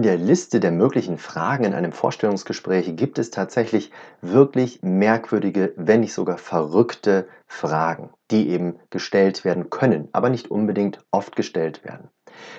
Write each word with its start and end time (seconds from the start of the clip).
In 0.00 0.04
der 0.04 0.16
Liste 0.16 0.60
der 0.60 0.70
möglichen 0.70 1.18
Fragen 1.18 1.64
in 1.64 1.74
einem 1.74 1.92
Vorstellungsgespräch 1.92 2.96
gibt 2.96 3.18
es 3.18 3.30
tatsächlich 3.30 3.90
wirklich 4.22 4.80
merkwürdige, 4.80 5.74
wenn 5.76 6.00
nicht 6.00 6.14
sogar 6.14 6.38
verrückte 6.38 7.28
Fragen, 7.46 8.08
die 8.30 8.48
eben 8.48 8.78
gestellt 8.88 9.44
werden 9.44 9.68
können, 9.68 10.08
aber 10.12 10.30
nicht 10.30 10.50
unbedingt 10.50 11.04
oft 11.10 11.36
gestellt 11.36 11.84
werden. 11.84 12.08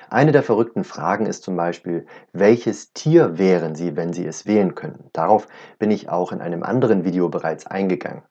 Eine 0.07 0.31
der 0.31 0.43
verrückten 0.43 0.83
Fragen 0.83 1.25
ist 1.25 1.41
zum 1.41 1.55
Beispiel, 1.55 2.05
welches 2.31 2.93
Tier 2.93 3.39
wären 3.39 3.73
Sie, 3.73 3.95
wenn 3.95 4.13
Sie 4.13 4.27
es 4.27 4.45
wählen 4.45 4.75
könnten? 4.75 5.09
Darauf 5.11 5.47
bin 5.79 5.89
ich 5.89 6.09
auch 6.09 6.31
in 6.31 6.41
einem 6.41 6.61
anderen 6.61 7.05
Video 7.05 7.27
bereits 7.27 7.65
eingegangen. 7.65 8.21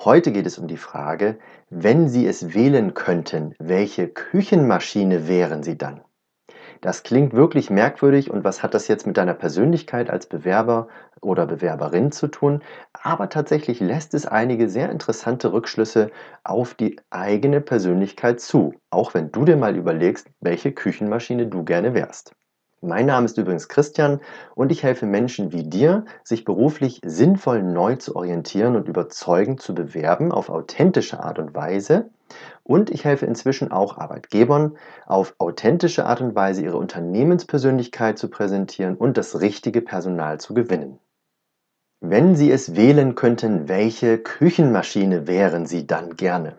Heute 0.00 0.32
geht 0.32 0.44
es 0.44 0.58
um 0.58 0.68
die 0.68 0.76
Frage, 0.76 1.38
wenn 1.70 2.10
Sie 2.10 2.26
es 2.26 2.52
wählen 2.52 2.92
könnten, 2.92 3.54
welche 3.58 4.06
Küchenmaschine 4.08 5.28
wären 5.28 5.62
Sie 5.62 5.78
dann? 5.78 6.02
Das 6.80 7.02
klingt 7.02 7.34
wirklich 7.34 7.68
merkwürdig 7.68 8.30
und 8.30 8.42
was 8.42 8.62
hat 8.62 8.72
das 8.72 8.88
jetzt 8.88 9.06
mit 9.06 9.18
deiner 9.18 9.34
Persönlichkeit 9.34 10.08
als 10.08 10.26
Bewerber 10.26 10.88
oder 11.20 11.44
Bewerberin 11.46 12.10
zu 12.10 12.26
tun? 12.28 12.62
Aber 12.94 13.28
tatsächlich 13.28 13.80
lässt 13.80 14.14
es 14.14 14.24
einige 14.24 14.68
sehr 14.70 14.90
interessante 14.90 15.52
Rückschlüsse 15.52 16.10
auf 16.42 16.72
die 16.74 16.98
eigene 17.10 17.60
Persönlichkeit 17.60 18.40
zu, 18.40 18.74
auch 18.88 19.12
wenn 19.12 19.30
du 19.30 19.44
dir 19.44 19.56
mal 19.56 19.76
überlegst, 19.76 20.28
welche 20.40 20.72
Küchenmaschine 20.72 21.48
du 21.48 21.64
gerne 21.64 21.92
wärst. 21.92 22.32
Mein 22.80 23.04
Name 23.04 23.26
ist 23.26 23.36
übrigens 23.36 23.68
Christian 23.68 24.20
und 24.54 24.72
ich 24.72 24.82
helfe 24.82 25.04
Menschen 25.04 25.52
wie 25.52 25.64
dir, 25.64 26.06
sich 26.24 26.46
beruflich 26.46 27.00
sinnvoll 27.04 27.62
neu 27.62 27.96
zu 27.96 28.16
orientieren 28.16 28.74
und 28.74 28.88
überzeugend 28.88 29.60
zu 29.60 29.74
bewerben 29.74 30.32
auf 30.32 30.48
authentische 30.48 31.22
Art 31.22 31.38
und 31.38 31.54
Weise. 31.54 32.08
Und 32.70 32.88
ich 32.90 33.04
helfe 33.04 33.26
inzwischen 33.26 33.72
auch 33.72 33.98
Arbeitgebern, 33.98 34.76
auf 35.04 35.34
authentische 35.38 36.06
Art 36.06 36.20
und 36.20 36.36
Weise 36.36 36.62
ihre 36.62 36.76
Unternehmenspersönlichkeit 36.76 38.16
zu 38.16 38.30
präsentieren 38.30 38.94
und 38.94 39.16
das 39.16 39.40
richtige 39.40 39.82
Personal 39.82 40.38
zu 40.38 40.54
gewinnen. 40.54 41.00
Wenn 42.00 42.36
Sie 42.36 42.48
es 42.48 42.76
wählen 42.76 43.16
könnten, 43.16 43.68
welche 43.68 44.18
Küchenmaschine 44.18 45.26
wären 45.26 45.66
Sie 45.66 45.88
dann 45.88 46.14
gerne? 46.14 46.54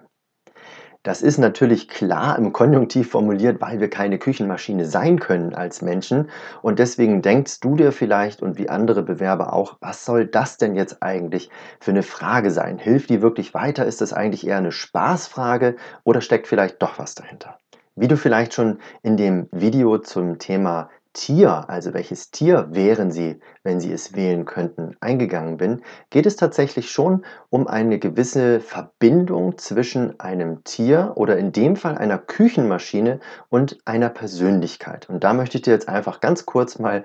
Das 1.03 1.23
ist 1.23 1.39
natürlich 1.39 1.87
klar 1.87 2.37
im 2.37 2.53
Konjunktiv 2.53 3.09
formuliert, 3.09 3.59
weil 3.59 3.79
wir 3.79 3.89
keine 3.89 4.19
Küchenmaschine 4.19 4.85
sein 4.85 5.19
können 5.19 5.55
als 5.55 5.81
Menschen. 5.81 6.29
Und 6.61 6.77
deswegen 6.77 7.23
denkst 7.23 7.59
du 7.59 7.75
dir 7.75 7.91
vielleicht 7.91 8.43
und 8.43 8.59
wie 8.59 8.69
andere 8.69 9.01
Bewerber 9.01 9.53
auch, 9.53 9.77
was 9.81 10.05
soll 10.05 10.27
das 10.27 10.57
denn 10.57 10.75
jetzt 10.75 11.01
eigentlich 11.01 11.49
für 11.79 11.89
eine 11.89 12.03
Frage 12.03 12.51
sein? 12.51 12.77
Hilft 12.77 13.09
die 13.09 13.23
wirklich 13.23 13.55
weiter? 13.55 13.85
Ist 13.85 14.01
das 14.01 14.13
eigentlich 14.13 14.45
eher 14.45 14.57
eine 14.57 14.71
Spaßfrage 14.71 15.75
oder 16.03 16.21
steckt 16.21 16.45
vielleicht 16.45 16.79
doch 16.83 16.99
was 16.99 17.15
dahinter? 17.15 17.57
Wie 17.95 18.07
du 18.07 18.15
vielleicht 18.15 18.53
schon 18.53 18.77
in 19.01 19.17
dem 19.17 19.49
Video 19.51 19.97
zum 19.97 20.37
Thema 20.37 20.89
Tier, 21.13 21.69
also 21.69 21.93
welches 21.93 22.31
Tier 22.31 22.67
wären 22.71 23.11
Sie, 23.11 23.39
wenn 23.63 23.81
Sie 23.81 23.91
es 23.91 24.15
wählen 24.15 24.45
könnten, 24.45 24.95
eingegangen 25.01 25.57
bin, 25.57 25.81
geht 26.09 26.25
es 26.25 26.37
tatsächlich 26.37 26.89
schon 26.89 27.25
um 27.49 27.67
eine 27.67 27.99
gewisse 27.99 28.61
Verbindung 28.61 29.57
zwischen 29.57 30.19
einem 30.21 30.63
Tier 30.63 31.11
oder 31.15 31.37
in 31.37 31.51
dem 31.51 31.75
Fall 31.75 31.97
einer 31.97 32.17
Küchenmaschine 32.17 33.19
und 33.49 33.77
einer 33.85 34.09
Persönlichkeit. 34.09 35.09
Und 35.09 35.23
da 35.25 35.33
möchte 35.33 35.57
ich 35.57 35.63
dir 35.63 35.73
jetzt 35.73 35.89
einfach 35.89 36.21
ganz 36.21 36.45
kurz 36.45 36.79
mal 36.79 37.03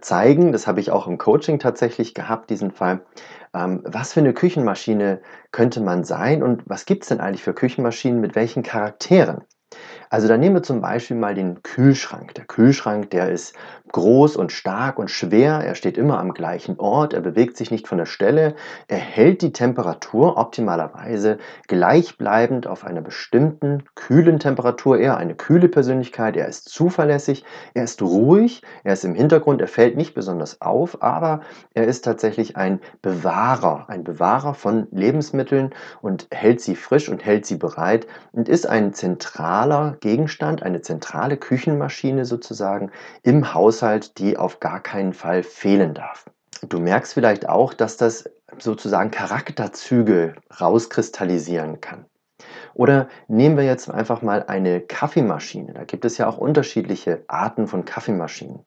zeigen, 0.00 0.52
das 0.52 0.66
habe 0.66 0.80
ich 0.80 0.90
auch 0.90 1.06
im 1.06 1.18
Coaching 1.18 1.58
tatsächlich 1.58 2.14
gehabt, 2.14 2.48
diesen 2.48 2.70
Fall, 2.70 3.04
ähm, 3.54 3.82
was 3.84 4.14
für 4.14 4.20
eine 4.20 4.32
Küchenmaschine 4.32 5.20
könnte 5.50 5.80
man 5.80 6.04
sein 6.04 6.42
und 6.42 6.62
was 6.66 6.86
gibt 6.86 7.02
es 7.02 7.10
denn 7.10 7.20
eigentlich 7.20 7.42
für 7.42 7.54
Küchenmaschinen 7.54 8.20
mit 8.20 8.34
welchen 8.34 8.62
Charakteren? 8.62 9.44
Also 10.12 10.28
da 10.28 10.36
nehmen 10.36 10.56
wir 10.56 10.62
zum 10.62 10.82
Beispiel 10.82 11.16
mal 11.16 11.34
den 11.34 11.62
Kühlschrank. 11.62 12.34
Der 12.34 12.44
Kühlschrank, 12.44 13.08
der 13.08 13.30
ist 13.30 13.54
groß 13.92 14.36
und 14.36 14.52
stark 14.52 14.98
und 14.98 15.10
schwer. 15.10 15.62
Er 15.64 15.74
steht 15.74 15.96
immer 15.96 16.18
am 16.18 16.34
gleichen 16.34 16.78
Ort. 16.78 17.14
Er 17.14 17.22
bewegt 17.22 17.56
sich 17.56 17.70
nicht 17.70 17.88
von 17.88 17.96
der 17.96 18.04
Stelle. 18.04 18.54
Er 18.88 18.98
hält 18.98 19.40
die 19.40 19.54
Temperatur 19.54 20.36
optimalerweise 20.36 21.38
gleichbleibend 21.66 22.66
auf 22.66 22.84
einer 22.84 23.00
bestimmten 23.00 23.84
kühlen 23.94 24.38
Temperatur. 24.38 24.98
Er 24.98 25.16
eine 25.16 25.34
kühle 25.34 25.70
Persönlichkeit. 25.70 26.36
Er 26.36 26.46
ist 26.46 26.68
zuverlässig. 26.68 27.46
Er 27.72 27.84
ist 27.84 28.02
ruhig. 28.02 28.60
Er 28.84 28.92
ist 28.92 29.06
im 29.06 29.14
Hintergrund. 29.14 29.62
Er 29.62 29.68
fällt 29.68 29.96
nicht 29.96 30.12
besonders 30.12 30.60
auf, 30.60 31.02
aber 31.02 31.40
er 31.72 31.86
ist 31.86 32.04
tatsächlich 32.04 32.58
ein 32.58 32.80
Bewahrer. 33.00 33.86
Ein 33.88 34.04
Bewahrer 34.04 34.52
von 34.52 34.88
Lebensmitteln 34.90 35.70
und 36.02 36.26
hält 36.30 36.60
sie 36.60 36.76
frisch 36.76 37.08
und 37.08 37.24
hält 37.24 37.46
sie 37.46 37.56
bereit 37.56 38.06
und 38.32 38.50
ist 38.50 38.68
ein 38.68 38.92
zentraler 38.92 39.96
Gegenstand, 40.02 40.62
eine 40.62 40.82
zentrale 40.82 41.38
Küchenmaschine 41.38 42.26
sozusagen 42.26 42.90
im 43.22 43.54
Haushalt, 43.54 44.18
die 44.18 44.36
auf 44.36 44.60
gar 44.60 44.82
keinen 44.82 45.14
Fall 45.14 45.42
fehlen 45.42 45.94
darf. 45.94 46.26
Du 46.68 46.78
merkst 46.78 47.14
vielleicht 47.14 47.48
auch, 47.48 47.72
dass 47.72 47.96
das 47.96 48.28
sozusagen 48.58 49.10
Charakterzüge 49.10 50.34
rauskristallisieren 50.60 51.80
kann. 51.80 52.04
Oder 52.74 53.08
nehmen 53.28 53.56
wir 53.56 53.64
jetzt 53.64 53.90
einfach 53.90 54.22
mal 54.22 54.44
eine 54.46 54.80
Kaffeemaschine. 54.80 55.72
Da 55.72 55.84
gibt 55.84 56.04
es 56.04 56.18
ja 56.18 56.28
auch 56.28 56.38
unterschiedliche 56.38 57.24
Arten 57.28 57.66
von 57.66 57.84
Kaffeemaschinen. 57.84 58.60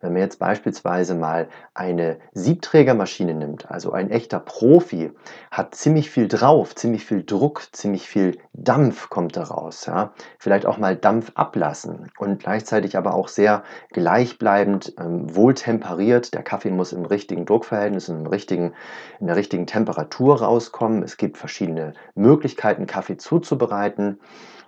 Wenn 0.00 0.14
man 0.14 0.22
jetzt 0.22 0.38
beispielsweise 0.38 1.14
mal 1.14 1.48
eine 1.74 2.18
Siebträgermaschine 2.32 3.34
nimmt, 3.34 3.70
also 3.70 3.92
ein 3.92 4.10
echter 4.10 4.40
Profi, 4.40 5.12
hat 5.50 5.74
ziemlich 5.74 6.10
viel 6.10 6.26
drauf, 6.26 6.74
ziemlich 6.74 7.04
viel 7.04 7.22
Druck, 7.22 7.68
ziemlich 7.72 8.08
viel 8.08 8.38
Dampf 8.54 9.10
kommt 9.10 9.36
daraus. 9.36 9.84
Ja? 9.84 10.14
Vielleicht 10.38 10.64
auch 10.64 10.78
mal 10.78 10.96
Dampf 10.96 11.32
ablassen 11.34 12.10
und 12.18 12.40
gleichzeitig 12.40 12.96
aber 12.96 13.14
auch 13.14 13.28
sehr 13.28 13.62
gleichbleibend, 13.92 14.94
ähm, 14.98 15.34
wohltemperiert. 15.36 16.32
Der 16.32 16.42
Kaffee 16.42 16.70
muss 16.70 16.94
im 16.94 17.04
richtigen 17.04 17.44
Druckverhältnis 17.44 18.08
im 18.08 18.26
richtigen, 18.26 18.72
in 19.20 19.26
der 19.26 19.36
richtigen 19.36 19.66
Temperatur 19.66 20.40
rauskommen. 20.40 21.02
Es 21.02 21.18
gibt 21.18 21.36
verschiedene 21.36 21.92
Möglichkeiten, 22.14 22.86
Kaffee 22.86 23.18
zuzubereiten. 23.18 23.49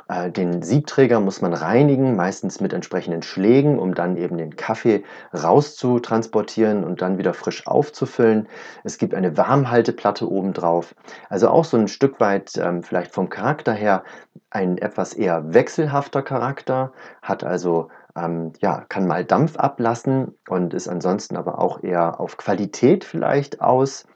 Äh, 0.08 0.30
den 0.30 0.62
Siebträger 0.62 1.20
muss 1.20 1.40
man 1.40 1.54
reinigen, 1.54 2.16
meistens 2.16 2.60
mit 2.60 2.72
entsprechenden 2.72 3.22
Schlägen, 3.22 3.78
um 3.78 3.94
dann 3.94 4.16
eben 4.16 4.36
den 4.36 4.56
Kaffee 4.56 5.04
rauszutransportieren 5.32 6.84
und 6.84 7.02
dann 7.02 7.18
wieder 7.18 7.34
frisch 7.34 7.66
aufzufüllen. 7.66 8.48
Es 8.84 8.98
gibt 8.98 9.14
eine 9.14 9.36
Warmhalteplatte 9.36 10.30
obendrauf. 10.30 10.94
Also 11.28 11.48
auch 11.48 11.64
so 11.64 11.76
ein 11.76 11.88
Stück 11.88 12.20
weit 12.20 12.52
ähm, 12.56 12.82
vielleicht 12.82 13.12
vom 13.12 13.28
Charakter 13.28 13.72
her 13.72 14.02
ein 14.50 14.76
etwas 14.78 15.14
eher 15.14 15.54
wechselhafter 15.54 16.22
Charakter, 16.22 16.92
hat 17.22 17.42
also 17.42 17.88
ähm, 18.14 18.52
ja, 18.60 18.84
kann 18.88 19.06
mal 19.06 19.24
Dampf 19.24 19.56
ablassen 19.56 20.34
und 20.48 20.74
ist 20.74 20.88
ansonsten 20.88 21.36
aber 21.36 21.58
auch 21.58 21.82
eher 21.82 22.20
auf 22.20 22.36
Qualität 22.36 23.04
vielleicht 23.04 23.62
aus. 23.62 24.06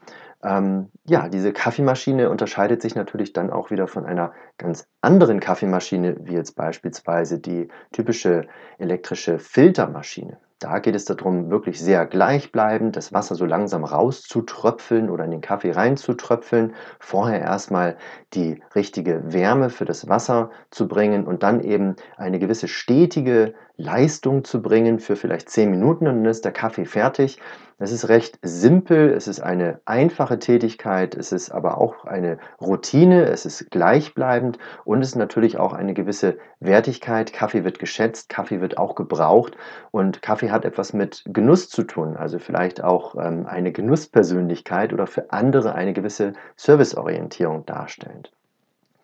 Ähm, 0.43 0.91
ja, 1.05 1.29
diese 1.29 1.51
Kaffeemaschine 1.51 2.29
unterscheidet 2.29 2.81
sich 2.81 2.95
natürlich 2.95 3.33
dann 3.33 3.49
auch 3.49 3.71
wieder 3.71 3.87
von 3.87 4.05
einer 4.05 4.33
ganz 4.57 4.87
anderen 5.01 5.39
Kaffeemaschine, 5.39 6.17
wie 6.21 6.33
jetzt 6.33 6.55
beispielsweise 6.55 7.39
die 7.39 7.69
typische 7.91 8.47
elektrische 8.77 9.39
Filtermaschine. 9.39 10.37
Da 10.59 10.79
geht 10.79 10.95
es 10.95 11.05
darum, 11.05 11.51
wirklich 11.51 11.79
sehr 11.79 12.07
gleichbleibend 12.07 12.95
das 12.95 13.13
Wasser 13.13 13.35
so 13.35 13.45
langsam 13.45 13.83
rauszutröpfeln 13.83 15.11
oder 15.11 15.25
in 15.25 15.31
den 15.31 15.41
Kaffee 15.41 15.71
reinzutröpfeln. 15.71 16.73
Vorher 16.99 17.41
erstmal 17.41 17.95
die 18.33 18.63
richtige 18.73 19.31
Wärme 19.31 19.69
für 19.69 19.85
das 19.85 20.09
Wasser 20.09 20.49
zu 20.71 20.87
bringen 20.87 21.27
und 21.27 21.43
dann 21.43 21.61
eben 21.61 21.95
eine 22.15 22.39
gewisse 22.39 22.67
stetige 22.67 23.53
Leistung 23.77 24.43
zu 24.43 24.61
bringen 24.61 24.99
für 24.99 25.15
vielleicht 25.15 25.49
10 25.49 25.69
Minuten 25.69 26.07
und 26.07 26.15
dann 26.23 26.25
ist 26.25 26.45
der 26.45 26.51
Kaffee 26.51 26.85
fertig. 26.85 27.39
Es 27.79 27.91
ist 27.91 28.09
recht 28.09 28.39
simpel, 28.41 29.11
es 29.11 29.27
ist 29.27 29.39
eine 29.39 29.81
einfache 29.85 30.39
Tätigkeit, 30.39 31.13
es 31.13 31.31
ist 31.31 31.51
aber 31.51 31.77
auch 31.77 32.05
eine 32.05 32.39
Routine, 32.59 33.25
es 33.25 33.45
ist 33.45 33.69
gleichbleibend 33.69 34.57
und 34.83 35.03
es 35.03 35.09
ist 35.09 35.15
natürlich 35.15 35.59
auch 35.59 35.73
eine 35.73 35.93
gewisse 35.93 36.39
Wertigkeit. 36.59 37.33
Kaffee 37.33 37.63
wird 37.63 37.77
geschätzt, 37.77 38.29
Kaffee 38.29 38.61
wird 38.61 38.79
auch 38.79 38.95
gebraucht 38.95 39.55
und 39.91 40.23
Kaffee 40.23 40.49
hat 40.49 40.65
etwas 40.65 40.93
mit 40.93 41.23
Genuss 41.27 41.69
zu 41.69 41.83
tun, 41.83 42.17
also 42.17 42.39
vielleicht 42.39 42.83
auch 42.83 43.13
ähm, 43.15 43.45
eine 43.45 43.71
Genusspersönlichkeit 43.71 44.91
oder 44.91 45.05
für 45.05 45.31
andere 45.31 45.75
eine 45.75 45.93
gewisse 45.93 46.33
Serviceorientierung 46.55 47.63
darstellend. 47.67 48.31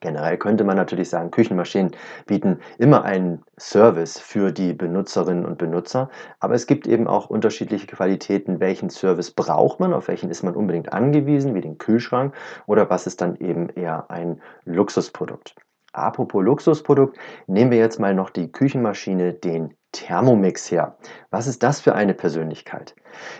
Generell 0.03 0.37
könnte 0.37 0.65
man 0.65 0.75
natürlich 0.75 1.09
sagen, 1.09 1.31
Küchenmaschinen 1.31 1.91
bieten 2.25 2.59
immer 2.77 3.05
einen 3.05 3.41
Service 3.57 4.19
für 4.19 4.51
die 4.51 4.73
Benutzerinnen 4.73 5.45
und 5.45 5.57
Benutzer, 5.57 6.09
aber 6.41 6.55
es 6.55 6.67
gibt 6.67 6.87
eben 6.87 7.07
auch 7.07 7.29
unterschiedliche 7.29 7.87
Qualitäten, 7.87 8.59
welchen 8.59 8.89
Service 8.89 9.31
braucht 9.31 9.79
man, 9.79 9.93
auf 9.93 10.09
welchen 10.09 10.29
ist 10.29 10.43
man 10.43 10.57
unbedingt 10.57 10.91
angewiesen, 10.91 11.55
wie 11.55 11.61
den 11.61 11.77
Kühlschrank? 11.77 12.35
Oder 12.65 12.89
was 12.89 13.07
ist 13.07 13.21
dann 13.21 13.37
eben 13.37 13.69
eher 13.69 14.11
ein 14.11 14.41
Luxusprodukt. 14.65 15.55
Apropos 15.93 16.43
Luxusprodukt, 16.43 17.17
nehmen 17.47 17.71
wir 17.71 17.77
jetzt 17.77 18.01
mal 18.01 18.13
noch 18.13 18.29
die 18.29 18.51
Küchenmaschine, 18.51 19.31
den 19.31 19.73
Thermomix 19.93 20.69
her. 20.69 20.97
Was 21.31 21.47
ist 21.47 21.63
das 21.63 21.79
für 21.79 21.95
eine 21.95 22.13
Persönlichkeit? 22.13 22.95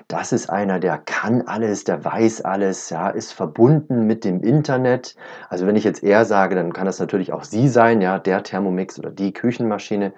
Das 0.08 0.32
ist 0.32 0.50
einer, 0.50 0.80
der 0.80 0.98
kann 1.00 1.42
alles, 1.42 1.84
der 1.84 2.06
weiß 2.06 2.42
alles, 2.42 2.90
ja, 2.90 3.10
ist 3.10 3.34
verbunden 3.34 4.06
mit 4.08 4.24
dem 4.24 4.42
Internet. 4.42 5.16
Also 5.50 5.68
wenn 5.68 5.76
ich 5.76 5.84
jetzt 5.84 6.04
er 6.04 6.26
sage, 6.26 6.56
dann 6.56 6.72
kann 6.72 6.86
das 6.86 7.00
natürlich 7.00 7.34
auch 7.34 7.44
sie 7.44 7.68
sein, 7.68 8.02
ja, 8.02 8.20
der 8.20 8.44
Thermomix 8.44 8.98
oder 9.00 9.12
die 9.12 9.34
Küchenmaschine. 9.34 10.14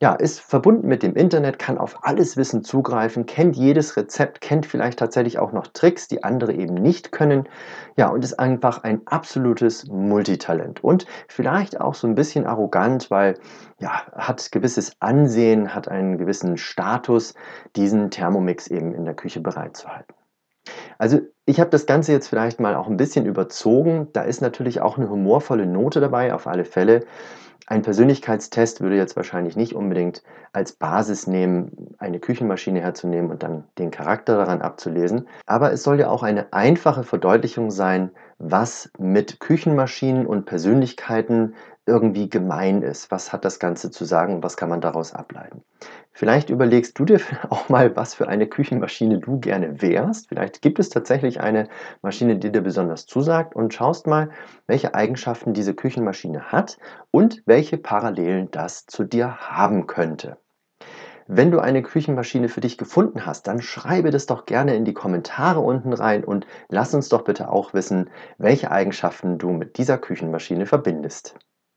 ja, 0.00 0.12
ist 0.14 0.40
verbunden 0.40 0.88
mit 0.88 1.02
dem 1.02 1.14
Internet, 1.14 1.58
kann 1.58 1.78
auf 1.78 2.04
alles 2.04 2.36
Wissen 2.36 2.62
zugreifen, 2.62 3.24
kennt 3.24 3.56
jedes 3.56 3.96
Rezept, 3.96 4.42
kennt 4.42 4.66
vielleicht 4.66 4.98
tatsächlich 4.98 5.38
auch 5.38 5.52
noch 5.52 5.68
Tricks, 5.68 6.06
die 6.06 6.22
andere 6.22 6.52
eben 6.52 6.74
nicht 6.74 7.12
können. 7.12 7.48
Ja, 7.96 8.08
und 8.08 8.22
ist 8.22 8.38
einfach 8.38 8.82
ein 8.84 9.00
absolutes 9.06 9.86
Multitalent 9.86 10.84
und 10.84 11.06
vielleicht 11.28 11.80
auch 11.80 11.94
so 11.94 12.06
ein 12.06 12.14
bisschen 12.14 12.46
arrogant, 12.46 13.10
weil 13.10 13.38
ja, 13.78 14.02
hat 14.12 14.50
gewisses 14.52 14.92
Ansehen, 15.00 15.74
hat 15.74 15.88
einen 15.88 16.18
gewissen 16.18 16.56
Status, 16.56 17.34
diesen 17.76 18.10
Thermomix 18.10 18.68
eben 18.68 18.94
in 18.94 19.04
der 19.04 19.14
Küche 19.14 19.40
bereitzuhalten. 19.40 20.14
Also 20.98 21.20
ich 21.44 21.60
habe 21.60 21.70
das 21.70 21.86
Ganze 21.86 22.12
jetzt 22.12 22.28
vielleicht 22.28 22.58
mal 22.58 22.74
auch 22.74 22.88
ein 22.88 22.96
bisschen 22.96 23.26
überzogen. 23.26 24.08
Da 24.12 24.22
ist 24.22 24.40
natürlich 24.40 24.80
auch 24.80 24.96
eine 24.98 25.08
humorvolle 25.08 25.66
Note 25.66 26.00
dabei, 26.00 26.34
auf 26.34 26.46
alle 26.46 26.64
Fälle. 26.64 27.04
Ein 27.68 27.82
Persönlichkeitstest 27.82 28.80
würde 28.80 28.96
jetzt 28.96 29.16
wahrscheinlich 29.16 29.56
nicht 29.56 29.74
unbedingt 29.74 30.22
als 30.52 30.72
Basis 30.72 31.26
nehmen, 31.26 31.96
eine 31.98 32.20
Küchenmaschine 32.20 32.80
herzunehmen 32.80 33.30
und 33.30 33.42
dann 33.42 33.64
den 33.78 33.90
Charakter 33.90 34.36
daran 34.36 34.62
abzulesen. 34.62 35.26
Aber 35.46 35.72
es 35.72 35.82
soll 35.82 35.98
ja 35.98 36.08
auch 36.08 36.22
eine 36.22 36.52
einfache 36.52 37.02
Verdeutlichung 37.02 37.72
sein, 37.72 38.10
was 38.38 38.90
mit 38.98 39.40
Küchenmaschinen 39.40 40.26
und 40.26 40.46
Persönlichkeiten 40.46 41.54
irgendwie 41.86 42.28
gemein 42.28 42.82
ist. 42.82 43.10
Was 43.10 43.32
hat 43.32 43.44
das 43.44 43.58
Ganze 43.58 43.90
zu 43.90 44.04
sagen 44.04 44.34
und 44.34 44.42
was 44.42 44.56
kann 44.56 44.68
man 44.68 44.80
daraus 44.80 45.14
ableiten? 45.14 45.62
Vielleicht 46.12 46.50
überlegst 46.50 46.98
du 46.98 47.04
dir 47.04 47.20
auch 47.50 47.68
mal, 47.68 47.94
was 47.96 48.14
für 48.14 48.28
eine 48.28 48.48
Küchenmaschine 48.48 49.18
du 49.20 49.38
gerne 49.38 49.80
wärst. 49.80 50.28
Vielleicht 50.28 50.62
gibt 50.62 50.78
es 50.78 50.88
tatsächlich 50.88 51.40
eine 51.40 51.68
Maschine, 52.02 52.36
die 52.36 52.50
dir 52.50 52.62
besonders 52.62 53.06
zusagt 53.06 53.54
und 53.54 53.72
schaust 53.72 54.06
mal, 54.06 54.30
welche 54.66 54.94
Eigenschaften 54.94 55.54
diese 55.54 55.74
Küchenmaschine 55.74 56.52
hat 56.52 56.78
und 57.12 57.42
welche 57.46 57.78
Parallelen 57.78 58.50
das 58.50 58.86
zu 58.86 59.04
dir 59.04 59.36
haben 59.36 59.86
könnte. 59.86 60.38
Wenn 61.28 61.50
du 61.50 61.58
eine 61.58 61.82
Küchenmaschine 61.82 62.48
für 62.48 62.60
dich 62.60 62.78
gefunden 62.78 63.26
hast, 63.26 63.48
dann 63.48 63.60
schreibe 63.60 64.10
das 64.10 64.26
doch 64.26 64.46
gerne 64.46 64.76
in 64.76 64.84
die 64.84 64.94
Kommentare 64.94 65.58
unten 65.58 65.92
rein 65.92 66.22
und 66.22 66.46
lass 66.68 66.94
uns 66.94 67.08
doch 67.08 67.24
bitte 67.24 67.50
auch 67.50 67.74
wissen, 67.74 68.10
welche 68.38 68.70
Eigenschaften 68.70 69.36
du 69.36 69.50
mit 69.50 69.76
dieser 69.76 69.98
Küchenmaschine 69.98 70.66
verbindest. 70.66 71.34